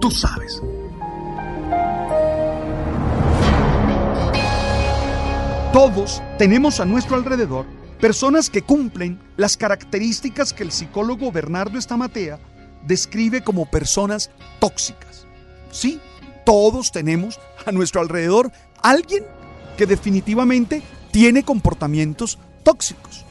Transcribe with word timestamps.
Tú 0.00 0.10
sabes. 0.10 0.62
Todos 5.72 6.22
tenemos 6.38 6.80
a 6.80 6.84
nuestro 6.84 7.16
alrededor 7.16 7.66
personas 8.00 8.48
que 8.48 8.62
cumplen 8.62 9.20
las 9.36 9.56
características 9.56 10.52
que 10.52 10.62
el 10.62 10.72
psicólogo 10.72 11.30
Bernardo 11.30 11.78
Estamatea 11.78 12.38
describe 12.86 13.44
como 13.44 13.70
personas 13.70 14.30
tóxicas. 14.58 15.26
Sí, 15.70 16.00
todos 16.46 16.92
tenemos 16.92 17.38
a 17.66 17.72
nuestro 17.72 18.00
alrededor 18.00 18.50
alguien 18.82 19.24
que 19.76 19.86
definitivamente 19.86 20.82
tiene 21.10 21.44
comportamientos 21.44 22.38
tóxicos. 22.62 23.24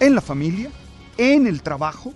En 0.00 0.14
la 0.14 0.20
familia, 0.20 0.70
en 1.18 1.46
el 1.46 1.62
trabajo, 1.62 2.12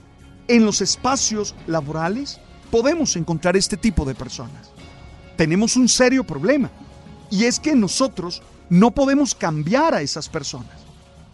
en 0.49 0.65
los 0.65 0.81
espacios 0.81 1.55
laborales, 1.67 2.41
podemos 2.75 3.15
encontrar 3.15 3.57
este 3.57 3.77
tipo 3.77 4.05
de 4.05 4.17
personas. 4.17 4.69
Tenemos 5.37 5.77
un 5.77 5.89
serio 5.89 6.25
problema 6.25 6.73
y 7.31 7.45
es 7.45 7.61
que 7.61 7.73
nosotros 7.77 8.43
no 8.69 8.91
podemos 8.91 9.33
cambiar 9.33 9.95
a 9.95 10.01
esas 10.01 10.29
personas. 10.29 10.73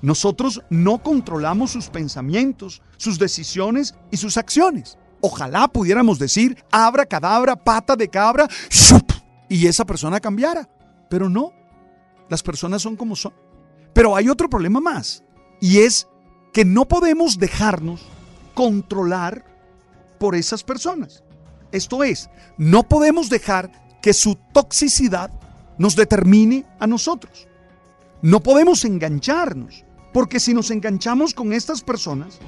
Nosotros 0.03 0.61
no 0.69 1.03
controlamos 1.03 1.71
sus 1.71 1.89
pensamientos, 1.89 2.83
sus 2.99 3.19
decisiones 3.19 3.95
y 4.11 4.19
sus 4.19 4.37
acciones. 4.37 4.99
Ojalá 5.23 5.67
pudiéramos 5.69 6.19
decir 6.19 6.63
abra 6.71 7.07
cadabra, 7.07 7.57
pata 7.57 7.97
de 7.97 8.11
cabra, 8.11 8.47
y 9.49 9.67
esa 9.67 9.87
persona 9.87 10.21
cambiara. 10.21 10.69
Pero 11.09 11.31
no, 11.31 11.55
las 12.29 12.43
personas 12.43 12.83
son 12.83 12.97
como 12.97 13.17
son. 13.17 13.33
Pero 13.95 14.15
hay 14.15 14.29
otro 14.29 14.51
problema 14.51 14.79
más, 14.79 15.25
y 15.59 15.79
es 15.79 16.07
que 16.53 16.67
no 16.67 16.87
podemos 16.87 17.39
dejarnos 17.39 18.03
controlar 18.53 19.43
por 20.19 20.35
esas 20.35 20.63
personas. 20.63 21.25
Esto 21.73 22.03
es, 22.05 22.31
no 22.59 22.83
podemos 22.83 23.29
dejar 23.29 23.71
que 24.03 24.13
su 24.13 24.37
toxicidad 24.53 25.31
nos 25.79 25.97
determine 25.97 26.67
a 26.79 26.87
nosotros. 26.87 27.49
No 28.23 28.43
podemos 28.43 28.85
engancharnos, 28.85 29.85
porque 30.13 30.41
si 30.41 30.53
nos 30.53 30.71
enganchamos 30.71 31.33
con 31.33 31.53
estas 31.53 31.83
personas, 31.83 32.39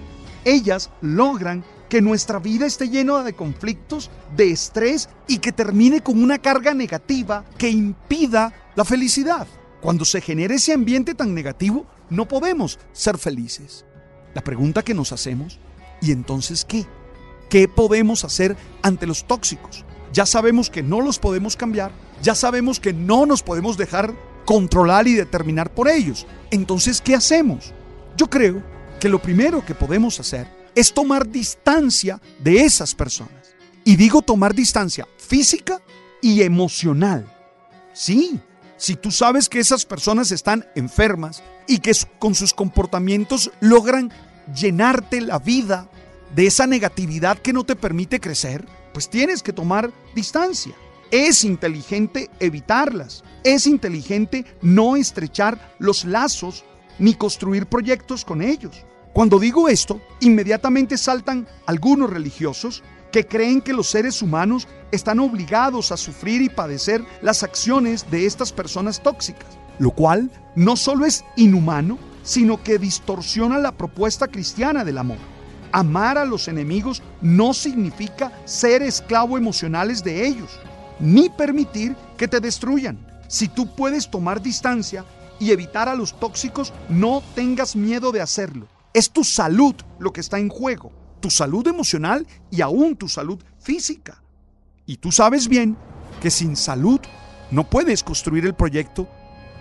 ellas 0.44 0.90
logran 1.00 1.64
que 1.88 2.00
nuestra 2.00 2.38
vida 2.38 2.66
esté 2.66 2.88
llena 2.88 3.22
de 3.22 3.34
conflictos, 3.34 4.10
de 4.36 4.50
estrés 4.50 5.08
y 5.28 5.38
que 5.38 5.52
termine 5.52 6.02
con 6.02 6.22
una 6.22 6.38
carga 6.38 6.74
negativa 6.74 7.44
que 7.58 7.70
impida 7.70 8.52
la 8.74 8.84
felicidad. 8.84 9.46
Cuando 9.80 10.04
se 10.04 10.20
genera 10.20 10.54
ese 10.54 10.72
ambiente 10.72 11.14
tan 11.14 11.34
negativo, 11.34 11.86
no 12.08 12.26
podemos 12.26 12.78
ser 12.92 13.18
felices. 13.18 13.84
La 14.34 14.42
pregunta 14.42 14.82
que 14.82 14.94
nos 14.94 15.12
hacemos, 15.12 15.58
¿y 16.00 16.12
entonces 16.12 16.64
qué? 16.64 16.86
¿Qué 17.52 17.68
podemos 17.68 18.24
hacer 18.24 18.56
ante 18.80 19.06
los 19.06 19.26
tóxicos? 19.26 19.84
Ya 20.10 20.24
sabemos 20.24 20.70
que 20.70 20.82
no 20.82 21.02
los 21.02 21.18
podemos 21.18 21.54
cambiar, 21.54 21.92
ya 22.22 22.34
sabemos 22.34 22.80
que 22.80 22.94
no 22.94 23.26
nos 23.26 23.42
podemos 23.42 23.76
dejar 23.76 24.14
controlar 24.46 25.06
y 25.06 25.12
determinar 25.12 25.70
por 25.70 25.86
ellos. 25.86 26.26
Entonces, 26.50 27.02
¿qué 27.02 27.14
hacemos? 27.14 27.74
Yo 28.16 28.30
creo 28.30 28.62
que 28.98 29.10
lo 29.10 29.20
primero 29.20 29.62
que 29.66 29.74
podemos 29.74 30.18
hacer 30.18 30.48
es 30.74 30.94
tomar 30.94 31.28
distancia 31.28 32.22
de 32.38 32.64
esas 32.64 32.94
personas. 32.94 33.54
Y 33.84 33.96
digo 33.96 34.22
tomar 34.22 34.54
distancia 34.54 35.06
física 35.18 35.82
y 36.22 36.40
emocional. 36.40 37.30
Sí, 37.92 38.40
si 38.78 38.96
tú 38.96 39.10
sabes 39.10 39.50
que 39.50 39.60
esas 39.60 39.84
personas 39.84 40.32
están 40.32 40.64
enfermas 40.74 41.42
y 41.66 41.80
que 41.80 41.92
con 42.18 42.34
sus 42.34 42.54
comportamientos 42.54 43.50
logran 43.60 44.10
llenarte 44.54 45.20
la 45.20 45.38
vida 45.38 45.90
de 46.34 46.46
esa 46.46 46.66
negatividad 46.66 47.38
que 47.38 47.52
no 47.52 47.64
te 47.64 47.76
permite 47.76 48.20
crecer, 48.20 48.64
pues 48.92 49.08
tienes 49.08 49.42
que 49.42 49.52
tomar 49.52 49.92
distancia. 50.14 50.74
Es 51.10 51.44
inteligente 51.44 52.30
evitarlas. 52.40 53.22
Es 53.44 53.66
inteligente 53.66 54.46
no 54.62 54.96
estrechar 54.96 55.74
los 55.78 56.04
lazos 56.04 56.64
ni 56.98 57.14
construir 57.14 57.66
proyectos 57.66 58.24
con 58.24 58.40
ellos. 58.40 58.84
Cuando 59.12 59.38
digo 59.38 59.68
esto, 59.68 60.00
inmediatamente 60.20 60.96
saltan 60.96 61.46
algunos 61.66 62.08
religiosos 62.08 62.82
que 63.12 63.26
creen 63.26 63.60
que 63.60 63.74
los 63.74 63.90
seres 63.90 64.22
humanos 64.22 64.66
están 64.90 65.20
obligados 65.20 65.92
a 65.92 65.98
sufrir 65.98 66.40
y 66.40 66.48
padecer 66.48 67.04
las 67.20 67.42
acciones 67.42 68.10
de 68.10 68.24
estas 68.24 68.52
personas 68.52 69.02
tóxicas, 69.02 69.58
lo 69.78 69.90
cual 69.90 70.30
no 70.56 70.76
solo 70.76 71.04
es 71.04 71.24
inhumano, 71.36 71.98
sino 72.22 72.62
que 72.62 72.78
distorsiona 72.78 73.58
la 73.58 73.72
propuesta 73.72 74.28
cristiana 74.28 74.82
del 74.82 74.96
amor. 74.96 75.31
Amar 75.72 76.18
a 76.18 76.24
los 76.24 76.48
enemigos 76.48 77.02
no 77.20 77.54
significa 77.54 78.30
ser 78.44 78.82
esclavo 78.82 79.38
emocionales 79.38 80.04
de 80.04 80.26
ellos 80.26 80.50
ni 81.00 81.28
permitir 81.28 81.96
que 82.16 82.28
te 82.28 82.40
destruyan. 82.40 82.98
Si 83.28 83.48
tú 83.48 83.74
puedes 83.74 84.10
tomar 84.10 84.40
distancia 84.40 85.04
y 85.40 85.50
evitar 85.50 85.88
a 85.88 85.94
los 85.94 86.18
tóxicos, 86.18 86.72
no 86.88 87.22
tengas 87.34 87.74
miedo 87.74 88.12
de 88.12 88.20
hacerlo. 88.20 88.68
Es 88.94 89.10
tu 89.10 89.24
salud 89.24 89.74
lo 89.98 90.12
que 90.12 90.20
está 90.20 90.38
en 90.38 90.48
juego, 90.48 90.92
tu 91.20 91.30
salud 91.30 91.66
emocional 91.66 92.26
y 92.50 92.60
aún 92.60 92.96
tu 92.96 93.08
salud 93.08 93.42
física. 93.58 94.22
Y 94.86 94.98
tú 94.98 95.10
sabes 95.10 95.48
bien 95.48 95.76
que 96.20 96.30
sin 96.30 96.56
salud 96.56 97.00
no 97.50 97.68
puedes 97.68 98.02
construir 98.02 98.46
el 98.46 98.54
proyecto 98.54 99.08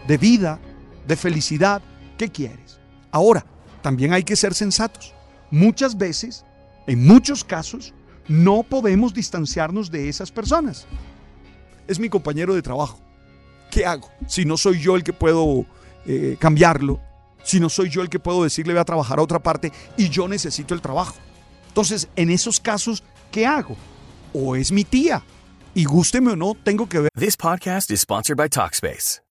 de 0.07 0.18
vida, 0.18 0.59
de 1.07 1.15
felicidad 1.15 1.81
que 2.18 2.30
quieres. 2.30 2.80
Ahora, 3.12 3.45
también 3.81 4.13
hay 4.13 4.24
que 4.24 4.36
ser 4.36 4.53
sensatos. 4.53 5.13
Muchas 5.51 5.98
veces, 5.98 6.45
en 6.88 7.06
muchos 7.06 7.44
casos, 7.44 7.94
no 8.27 8.63
podemos 8.63 9.13
distanciarnos 9.13 9.92
de 9.92 10.09
esas 10.09 10.31
personas 10.31 10.88
es 11.92 12.00
mi 12.00 12.09
compañero 12.09 12.56
de 12.56 12.62
trabajo. 12.62 13.00
¿Qué 13.69 13.86
hago? 13.86 14.09
Si 14.27 14.45
no 14.45 14.57
soy 14.57 14.80
yo 14.80 14.95
el 14.95 15.03
que 15.03 15.13
puedo 15.13 15.65
eh, 16.06 16.38
cambiarlo, 16.39 17.00
si 17.44 17.59
no 17.59 17.69
soy 17.69 17.89
yo 17.89 18.01
el 18.01 18.09
que 18.09 18.19
puedo 18.19 18.44
decirle 18.44 18.74
voy 18.74 18.81
a 18.81 18.86
trabajar 18.86 19.19
a 19.19 19.21
otra 19.21 19.39
parte 19.39 19.71
y 19.98 20.09
yo 20.09 20.27
necesito 20.27 20.74
el 20.74 20.81
trabajo. 20.81 21.15
Entonces, 21.68 22.09
en 22.15 22.30
esos 22.30 22.59
casos, 22.59 23.03
¿qué 23.31 23.45
hago? 23.45 23.77
O 24.33 24.56
es 24.56 24.71
mi 24.71 24.83
tía. 24.83 25.24
Y 25.74 25.86
gústeme 25.86 26.31
o 26.31 26.36
no, 26.36 26.53
tengo 26.53 26.88
que 26.88 27.00
ver. 27.00 27.09
This 27.15 27.38
podcast 27.38 27.92
is 27.92 28.01
sponsored 28.01 28.38
by 28.38 28.50
Talkspace. 28.50 29.31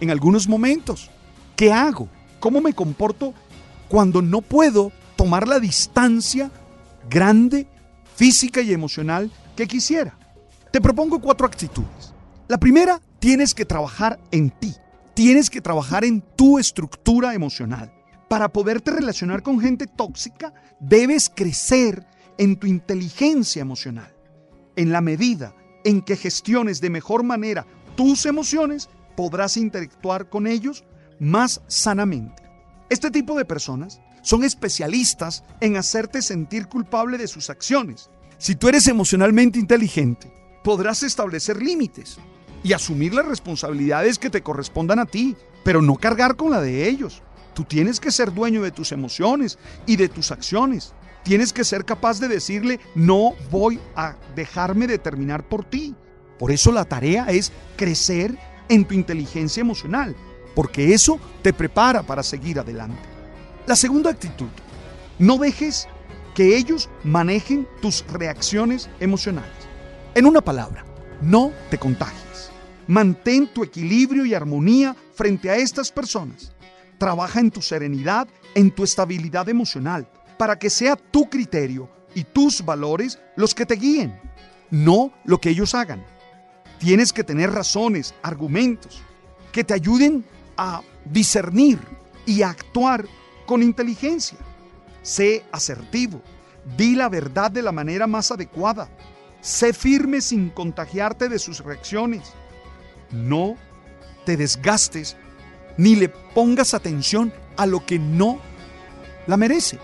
En 0.00 0.10
algunos 0.10 0.48
momentos, 0.48 1.10
¿qué 1.56 1.72
hago? 1.72 2.08
¿Cómo 2.38 2.60
me 2.60 2.72
comporto 2.72 3.34
cuando 3.88 4.22
no 4.22 4.40
puedo 4.40 4.92
tomar 5.16 5.48
la 5.48 5.58
distancia 5.58 6.50
grande, 7.10 7.66
física 8.14 8.60
y 8.60 8.72
emocional 8.72 9.30
que 9.56 9.66
quisiera? 9.66 10.16
Te 10.70 10.80
propongo 10.80 11.20
cuatro 11.20 11.46
actitudes. 11.46 12.14
La 12.46 12.58
primera, 12.58 13.00
tienes 13.18 13.54
que 13.54 13.64
trabajar 13.64 14.20
en 14.30 14.50
ti. 14.50 14.74
Tienes 15.14 15.50
que 15.50 15.60
trabajar 15.60 16.04
en 16.04 16.20
tu 16.36 16.58
estructura 16.58 17.34
emocional. 17.34 17.92
Para 18.28 18.52
poderte 18.52 18.92
relacionar 18.92 19.42
con 19.42 19.58
gente 19.58 19.86
tóxica, 19.86 20.52
debes 20.78 21.28
crecer 21.34 22.06
en 22.36 22.56
tu 22.56 22.68
inteligencia 22.68 23.60
emocional. 23.60 24.14
En 24.76 24.92
la 24.92 25.00
medida 25.00 25.54
en 25.84 26.02
que 26.02 26.16
gestiones 26.16 26.80
de 26.80 26.90
mejor 26.90 27.24
manera 27.24 27.66
tus 27.96 28.26
emociones, 28.26 28.88
podrás 29.18 29.56
interactuar 29.56 30.28
con 30.28 30.46
ellos 30.46 30.84
más 31.18 31.60
sanamente. 31.66 32.40
Este 32.88 33.10
tipo 33.10 33.36
de 33.36 33.44
personas 33.44 34.00
son 34.22 34.44
especialistas 34.44 35.42
en 35.60 35.76
hacerte 35.76 36.22
sentir 36.22 36.68
culpable 36.68 37.18
de 37.18 37.26
sus 37.26 37.50
acciones. 37.50 38.10
Si 38.38 38.54
tú 38.54 38.68
eres 38.68 38.86
emocionalmente 38.86 39.58
inteligente, 39.58 40.32
podrás 40.62 41.02
establecer 41.02 41.60
límites 41.60 42.18
y 42.62 42.74
asumir 42.74 43.12
las 43.12 43.26
responsabilidades 43.26 44.20
que 44.20 44.30
te 44.30 44.44
correspondan 44.44 45.00
a 45.00 45.06
ti, 45.06 45.34
pero 45.64 45.82
no 45.82 45.96
cargar 45.96 46.36
con 46.36 46.52
la 46.52 46.60
de 46.60 46.88
ellos. 46.88 47.20
Tú 47.54 47.64
tienes 47.64 47.98
que 47.98 48.12
ser 48.12 48.32
dueño 48.32 48.62
de 48.62 48.70
tus 48.70 48.92
emociones 48.92 49.58
y 49.84 49.96
de 49.96 50.08
tus 50.08 50.30
acciones. 50.30 50.94
Tienes 51.24 51.52
que 51.52 51.64
ser 51.64 51.84
capaz 51.84 52.20
de 52.20 52.28
decirle, 52.28 52.78
no 52.94 53.32
voy 53.50 53.80
a 53.96 54.14
dejarme 54.36 54.86
determinar 54.86 55.42
por 55.48 55.64
ti. 55.64 55.96
Por 56.38 56.52
eso 56.52 56.70
la 56.70 56.84
tarea 56.84 57.26
es 57.30 57.50
crecer 57.76 58.38
en 58.68 58.84
tu 58.84 58.94
inteligencia 58.94 59.60
emocional, 59.60 60.14
porque 60.54 60.92
eso 60.92 61.20
te 61.42 61.52
prepara 61.52 62.02
para 62.02 62.22
seguir 62.22 62.58
adelante. 62.58 63.02
La 63.66 63.76
segunda 63.76 64.10
actitud, 64.10 64.48
no 65.18 65.38
dejes 65.38 65.88
que 66.34 66.56
ellos 66.56 66.88
manejen 67.04 67.66
tus 67.82 68.04
reacciones 68.06 68.88
emocionales. 69.00 69.52
En 70.14 70.26
una 70.26 70.40
palabra, 70.40 70.84
no 71.20 71.52
te 71.70 71.78
contagies. 71.78 72.50
Mantén 72.86 73.52
tu 73.52 73.62
equilibrio 73.62 74.24
y 74.24 74.34
armonía 74.34 74.96
frente 75.14 75.50
a 75.50 75.56
estas 75.56 75.92
personas. 75.92 76.52
Trabaja 76.96 77.40
en 77.40 77.50
tu 77.50 77.60
serenidad, 77.60 78.28
en 78.54 78.70
tu 78.70 78.84
estabilidad 78.84 79.48
emocional, 79.48 80.08
para 80.38 80.58
que 80.58 80.70
sea 80.70 80.96
tu 80.96 81.28
criterio 81.28 81.88
y 82.14 82.24
tus 82.24 82.64
valores 82.64 83.18
los 83.36 83.54
que 83.54 83.66
te 83.66 83.74
guíen, 83.74 84.18
no 84.70 85.12
lo 85.24 85.40
que 85.40 85.50
ellos 85.50 85.74
hagan. 85.74 86.04
Tienes 86.78 87.12
que 87.12 87.24
tener 87.24 87.50
razones, 87.50 88.14
argumentos, 88.22 89.02
que 89.52 89.64
te 89.64 89.74
ayuden 89.74 90.24
a 90.56 90.82
discernir 91.04 91.80
y 92.26 92.42
a 92.42 92.50
actuar 92.50 93.06
con 93.46 93.62
inteligencia. 93.62 94.38
Sé 95.02 95.44
asertivo, 95.50 96.22
di 96.76 96.94
la 96.94 97.08
verdad 97.08 97.50
de 97.50 97.62
la 97.62 97.72
manera 97.72 98.06
más 98.06 98.30
adecuada, 98.30 98.88
sé 99.40 99.72
firme 99.72 100.20
sin 100.20 100.50
contagiarte 100.50 101.28
de 101.28 101.38
sus 101.38 101.60
reacciones. 101.60 102.32
No 103.10 103.56
te 104.24 104.36
desgastes 104.36 105.16
ni 105.78 105.96
le 105.96 106.08
pongas 106.08 106.74
atención 106.74 107.32
a 107.56 107.64
lo 107.64 107.86
que 107.86 107.98
no 107.98 108.38
la 109.26 109.36
merece. 109.36 109.78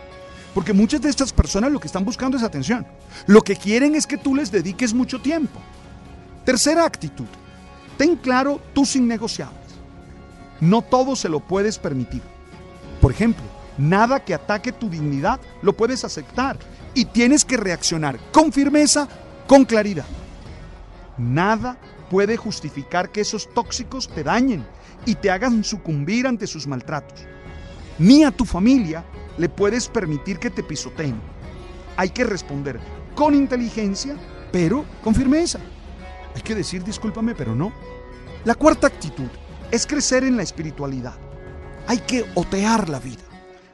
Porque 0.53 0.73
muchas 0.73 1.01
de 1.01 1.09
estas 1.09 1.33
personas 1.33 1.73
lo 1.73 1.81
que 1.81 1.89
están 1.89 2.05
buscando 2.05 2.37
es 2.37 2.43
atención. 2.43 2.87
Lo 3.27 3.43
que 3.43 3.57
quieren 3.57 3.95
es 3.95 4.07
que 4.07 4.19
tú 4.19 4.35
les 4.35 4.53
dediques 4.53 4.95
mucho 4.95 5.21
tiempo. 5.21 5.61
Tercera 6.45 6.85
actitud. 6.85 7.27
Ten 7.97 8.17
claro 8.17 8.61
tus 8.75 8.97
innegociables. 8.97 9.59
No 10.61 10.83
todo 10.83 11.17
se 11.17 11.29
lo 11.29 11.41
puedes 11.41 11.79
permitir. 11.79 12.23
Por 13.01 13.13
ejemplo, 13.13 13.45
nada 13.79 14.25
que 14.25 14.35
ataque 14.35 14.73
tu 14.73 14.91
dignidad 14.91 15.41
lo 15.63 15.73
puedes 15.73 16.05
aceptar 16.05 16.59
y 16.93 17.07
tienes 17.07 17.45
que 17.45 17.57
reaccionar 17.57 18.19
con 18.31 18.53
firmeza, 18.53 19.09
con 19.47 19.65
claridad. 19.65 20.07
Nada 21.17 21.79
puede 22.11 22.37
justificar 22.37 23.11
que 23.11 23.23
esos 23.23 23.53
tóxicos 23.55 24.09
te 24.09 24.23
dañen 24.23 24.67
y 25.07 25.15
te 25.15 25.31
hagan 25.31 25.65
sucumbir 25.65 26.27
ante 26.27 26.47
sus 26.47 26.67
maltratos. 26.67 27.21
Ni 27.99 28.25
a 28.25 28.31
tu 28.31 28.45
familia 28.45 29.05
le 29.39 29.49
puedes 29.49 29.89
permitir 29.89 30.39
que 30.39 30.51
te 30.51 30.63
pisoteen. 30.63 31.15
Hay 31.97 32.11
que 32.11 32.25
responder 32.25 32.81
con 33.15 33.35
inteligencia, 33.35 34.17
pero 34.53 34.85
con 35.03 35.15
firmeza. 35.15 35.61
Hay 36.35 36.43
que 36.43 36.55
decir 36.55 36.83
discúlpame, 36.85 37.35
pero 37.35 37.55
no. 37.55 37.73
La 38.45 38.55
cuarta 38.55 38.87
actitud 38.87 39.29
es 39.71 39.87
crecer 39.87 40.25
en 40.25 40.37
la 40.37 40.43
espiritualidad. 40.43 41.15
Hay 41.87 41.99
que 41.99 42.25
otear 42.35 42.89
la 42.89 42.99
vida. 42.99 43.23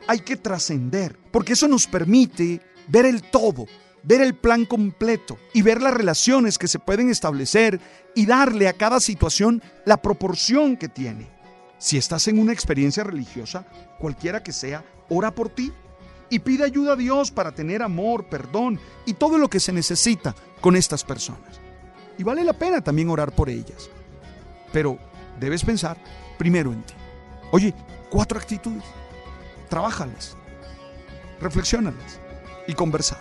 Hay 0.06 0.20
que 0.20 0.36
trascender, 0.36 1.16
porque 1.30 1.52
eso 1.52 1.68
nos 1.68 1.86
permite 1.86 2.60
ver 2.88 3.06
el 3.06 3.22
todo, 3.22 3.66
ver 4.02 4.20
el 4.20 4.34
plan 4.34 4.64
completo 4.64 5.38
y 5.52 5.62
ver 5.62 5.80
las 5.80 5.94
relaciones 5.94 6.58
que 6.58 6.68
se 6.68 6.78
pueden 6.78 7.10
establecer 7.10 7.80
y 8.14 8.26
darle 8.26 8.66
a 8.66 8.72
cada 8.72 8.98
situación 8.98 9.62
la 9.84 10.02
proporción 10.02 10.76
que 10.76 10.88
tiene. 10.88 11.30
Si 11.78 11.96
estás 11.96 12.28
en 12.28 12.38
una 12.38 12.52
experiencia 12.52 13.04
religiosa, 13.04 13.66
cualquiera 13.98 14.42
que 14.42 14.52
sea, 14.52 14.84
ora 15.08 15.34
por 15.34 15.48
ti 15.50 15.72
y 16.28 16.40
pide 16.40 16.64
ayuda 16.64 16.94
a 16.94 16.96
Dios 16.96 17.30
para 17.30 17.52
tener 17.52 17.82
amor, 17.82 18.28
perdón 18.28 18.80
y 19.06 19.14
todo 19.14 19.38
lo 19.38 19.48
que 19.48 19.60
se 19.60 19.72
necesita 19.72 20.34
con 20.60 20.76
estas 20.76 21.04
personas. 21.04 21.59
Y 22.20 22.22
vale 22.22 22.44
la 22.44 22.52
pena 22.52 22.82
también 22.82 23.08
orar 23.08 23.32
por 23.32 23.48
ellas. 23.48 23.88
Pero 24.74 24.98
debes 25.40 25.64
pensar 25.64 25.96
primero 26.36 26.70
en 26.70 26.82
ti. 26.82 26.92
Oye, 27.50 27.74
cuatro 28.10 28.38
actitudes. 28.38 28.84
Trabájalas, 29.70 30.36
reflexionalas 31.40 32.20
y 32.66 32.74
conversar. 32.74 33.20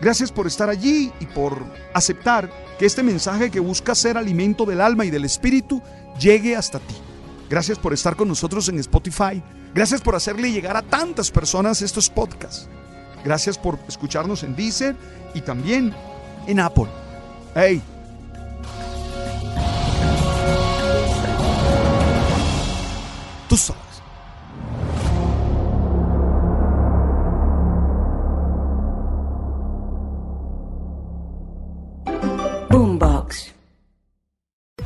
Gracias 0.00 0.30
por 0.30 0.46
estar 0.46 0.70
allí 0.70 1.12
y 1.18 1.26
por 1.26 1.60
aceptar 1.92 2.48
que 2.78 2.86
este 2.86 3.02
mensaje 3.02 3.50
que 3.50 3.58
busca 3.58 3.96
ser 3.96 4.16
alimento 4.16 4.64
del 4.64 4.80
alma 4.80 5.04
y 5.04 5.10
del 5.10 5.24
espíritu 5.24 5.82
llegue 6.16 6.54
hasta 6.54 6.78
ti. 6.78 6.94
Gracias 7.48 7.80
por 7.80 7.92
estar 7.92 8.14
con 8.14 8.28
nosotros 8.28 8.68
en 8.68 8.78
Spotify. 8.78 9.42
Gracias 9.74 10.00
por 10.00 10.14
hacerle 10.14 10.52
llegar 10.52 10.76
a 10.76 10.82
tantas 10.82 11.32
personas 11.32 11.82
estos 11.82 12.08
podcasts. 12.08 12.68
Gracias 13.24 13.58
por 13.58 13.76
escucharnos 13.88 14.44
en 14.44 14.54
Deezer 14.54 14.94
y 15.34 15.40
también 15.40 15.92
en 16.46 16.60
Apple. 16.60 16.86
Hey, 17.56 17.82
Tú 23.50 23.56
sabes. 23.56 23.89